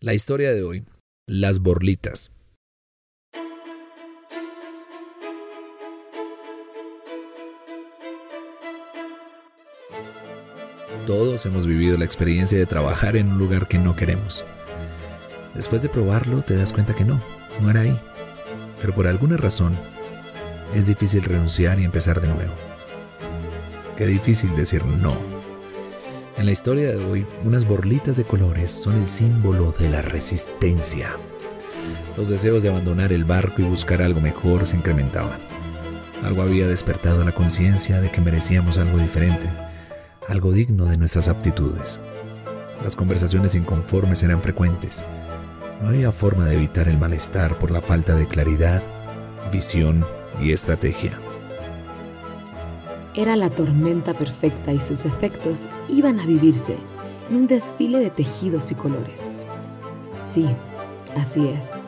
[0.00, 0.84] La historia de hoy,
[1.26, 2.30] las borlitas.
[11.04, 14.44] Todos hemos vivido la experiencia de trabajar en un lugar que no queremos.
[15.56, 17.20] Después de probarlo te das cuenta que no,
[17.60, 18.00] no era ahí.
[18.80, 19.76] Pero por alguna razón
[20.76, 22.54] es difícil renunciar y empezar de nuevo.
[23.96, 25.37] Qué difícil decir no.
[26.38, 31.10] En la historia de hoy, unas borlitas de colores son el símbolo de la resistencia.
[32.16, 35.40] Los deseos de abandonar el barco y buscar algo mejor se incrementaban.
[36.22, 39.48] Algo había despertado la conciencia de que merecíamos algo diferente,
[40.28, 41.98] algo digno de nuestras aptitudes.
[42.84, 45.04] Las conversaciones inconformes eran frecuentes.
[45.82, 48.80] No había forma de evitar el malestar por la falta de claridad,
[49.50, 50.06] visión
[50.40, 51.18] y estrategia.
[53.18, 56.76] Era la tormenta perfecta y sus efectos iban a vivirse
[57.28, 59.44] en un desfile de tejidos y colores.
[60.22, 60.46] Sí,
[61.16, 61.84] así es.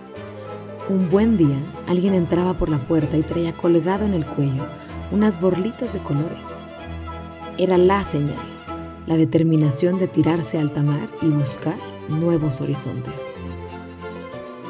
[0.89, 1.57] Un buen día,
[1.87, 4.67] alguien entraba por la puerta y traía colgado en el cuello
[5.13, 6.67] unas borlitas de colores.
[7.59, 8.35] Era la señal,
[9.07, 11.79] la determinación de tirarse al alta mar y buscar
[12.09, 13.41] nuevos horizontes.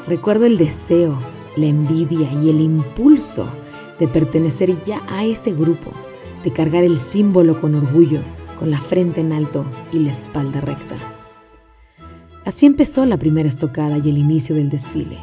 [0.07, 1.19] Recuerdo el deseo,
[1.57, 3.49] la envidia y el impulso
[3.99, 5.91] de pertenecer ya a ese grupo,
[6.45, 8.21] de cargar el símbolo con orgullo,
[8.59, 10.97] con la frente en alto y la espalda recta.
[12.45, 15.19] Así empezó la primera estocada y el inicio del desfile.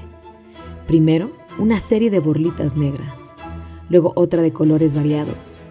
[0.88, 3.34] Primero, una serie de borlitas negras,
[3.90, 5.64] luego otra de colores variados,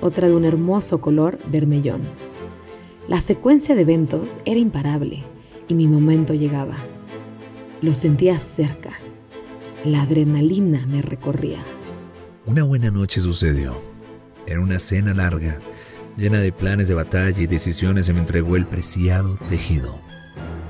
[0.00, 2.02] otra de un hermoso color vermellón.
[3.06, 5.22] La secuencia de eventos era imparable
[5.68, 6.76] y mi momento llegaba.
[7.80, 8.98] Lo sentía cerca.
[9.84, 11.58] La adrenalina me recorría.
[12.46, 13.76] Una buena noche sucedió.
[14.48, 15.58] En una cena larga,
[16.16, 20.00] llena de planes de batalla y decisiones, se me entregó el preciado tejido.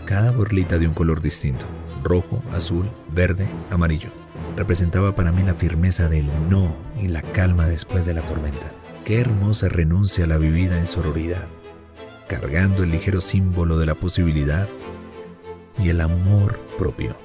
[0.04, 1.64] Cada borlita de un color distinto,
[2.02, 4.08] rojo, azul, verde, amarillo.
[4.56, 8.72] Representaba para mí la firmeza del no y la calma después de la tormenta.
[9.04, 11.46] Qué hermosa renuncia a la vivida en sororidad,
[12.26, 14.68] cargando el ligero símbolo de la posibilidad
[15.78, 17.16] y el amor propio.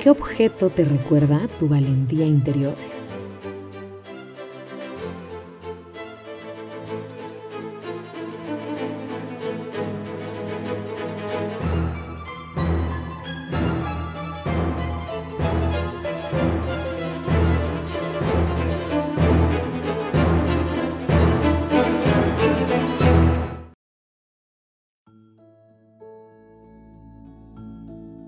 [0.00, 2.74] ¿Qué objeto te recuerda tu valentía interior?